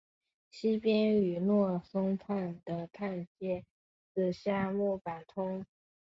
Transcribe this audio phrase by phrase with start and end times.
[0.49, 3.63] 西边与若松町的町界
[4.15, 5.63] 是夏目坂通。